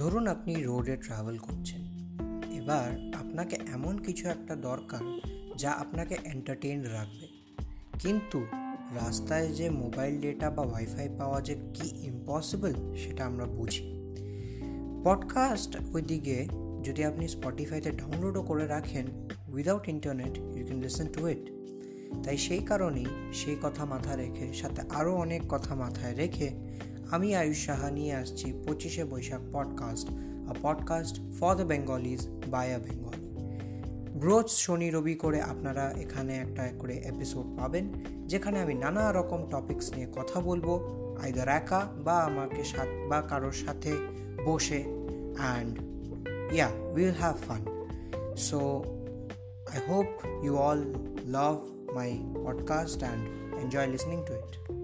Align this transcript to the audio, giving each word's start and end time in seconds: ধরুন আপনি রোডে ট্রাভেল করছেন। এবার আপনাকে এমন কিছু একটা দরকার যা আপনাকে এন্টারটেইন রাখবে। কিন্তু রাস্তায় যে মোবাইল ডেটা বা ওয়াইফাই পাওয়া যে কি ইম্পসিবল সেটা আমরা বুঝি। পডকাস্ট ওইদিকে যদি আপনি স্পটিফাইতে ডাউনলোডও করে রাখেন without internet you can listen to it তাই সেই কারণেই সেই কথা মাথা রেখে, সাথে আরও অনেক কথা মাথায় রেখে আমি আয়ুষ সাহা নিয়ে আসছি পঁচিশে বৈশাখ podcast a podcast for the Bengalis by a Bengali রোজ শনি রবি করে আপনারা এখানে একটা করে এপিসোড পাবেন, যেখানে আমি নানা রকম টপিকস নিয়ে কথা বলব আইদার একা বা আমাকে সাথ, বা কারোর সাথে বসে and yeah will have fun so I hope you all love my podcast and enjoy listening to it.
ধরুন 0.00 0.26
আপনি 0.26 0.62
রোডে 0.62 0.96
ট্রাভেল 0.96 1.38
করছেন। 1.38 1.80
এবার 2.52 3.10
আপনাকে 3.14 3.56
এমন 3.72 3.98
কিছু 3.98 4.28
একটা 4.28 4.56
দরকার 4.56 5.20
যা 5.56 5.70
আপনাকে 5.70 6.16
এন্টারটেইন 6.24 6.82
রাখবে। 6.82 7.28
কিন্তু 7.98 8.46
রাস্তায় 8.94 9.48
যে 9.48 9.70
মোবাইল 9.70 10.20
ডেটা 10.20 10.50
বা 10.50 10.62
ওয়াইফাই 10.62 11.08
পাওয়া 11.18 11.40
যে 11.40 11.54
কি 11.74 12.06
ইম্পসিবল 12.06 12.96
সেটা 12.96 13.26
আমরা 13.26 13.46
বুঝি। 13.46 13.92
পডকাস্ট 15.04 15.76
ওইদিকে 15.92 16.46
যদি 16.84 17.04
আপনি 17.04 17.28
স্পটিফাইতে 17.28 17.90
ডাউনলোডও 17.90 18.42
করে 18.42 18.66
রাখেন 18.66 19.06
without 19.52 19.88
internet 19.88 20.38
you 20.38 20.66
can 20.66 20.80
listen 20.80 21.06
to 21.06 21.28
it 21.28 21.50
তাই 22.24 22.36
সেই 22.36 22.58
কারণেই 22.58 23.06
সেই 23.32 23.56
কথা 23.62 23.84
মাথা 23.84 24.16
রেখে, 24.16 24.52
সাথে 24.52 24.82
আরও 24.88 25.14
অনেক 25.14 25.42
কথা 25.48 25.74
মাথায় 25.74 26.14
রেখে 26.14 26.50
আমি 27.10 27.36
আয়ুষ 27.36 27.66
সাহা 27.66 27.90
নিয়ে 27.90 28.14
আসছি 28.14 28.52
পঁচিশে 28.68 29.04
বৈশাখ 29.04 29.40
podcast 29.52 30.10
a 30.48 30.54
podcast 30.62 31.20
for 31.40 31.54
the 31.54 31.62
Bengalis 31.62 32.28
by 32.46 32.74
a 32.74 32.78
Bengali 32.78 33.20
রোজ 34.20 34.48
শনি 34.48 34.90
রবি 34.90 35.14
করে 35.14 35.42
আপনারা 35.42 35.90
এখানে 35.90 36.36
একটা 36.36 36.68
করে 36.78 36.94
এপিসোড 36.94 37.58
পাবেন, 37.58 37.92
যেখানে 38.26 38.60
আমি 38.60 38.74
নানা 38.74 39.12
রকম 39.12 39.46
টপিকস 39.50 39.92
নিয়ে 39.94 40.06
কথা 40.16 40.40
বলব 40.40 40.80
আইদার 41.22 41.48
একা 41.48 41.88
বা 42.04 42.18
আমাকে 42.18 42.64
সাথ, 42.64 43.08
বা 43.08 43.22
কারোর 43.22 43.52
সাথে 43.52 43.92
বসে 44.44 44.84
and 45.36 45.78
yeah 46.52 46.68
will 46.94 47.12
have 47.20 47.36
fun 47.48 47.62
so 48.36 48.84
I 49.72 49.80
hope 49.88 50.06
you 50.44 50.56
all 50.56 50.94
love 51.24 51.56
my 51.94 52.10
podcast 52.44 53.02
and 53.02 53.22
enjoy 53.60 53.86
listening 53.86 54.24
to 54.24 54.32
it. 54.32 54.79